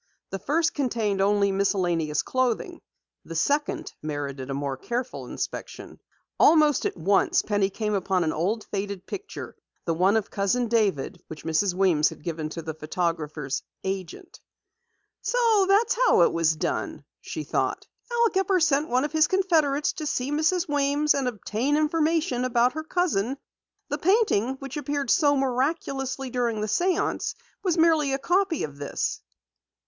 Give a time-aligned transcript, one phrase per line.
[0.31, 2.81] The first contained only miscellaneous clothing.
[3.23, 5.99] The second merited a more careful inspection.
[6.39, 11.21] Almost at once Penny came upon an old faded picture, the one of Cousin David
[11.27, 11.75] which Mrs.
[11.75, 14.39] Weems had given to the photographer's "agent."
[15.21, 15.37] "So
[15.67, 17.85] that was how it was done!" she thought.
[18.11, 20.67] "Al Gepper sent one of his confederates to see Mrs.
[20.67, 23.37] Weems and obtain information about her cousin.
[23.89, 29.21] The painting which appeared so miraculously during the séance was merely a copy of this!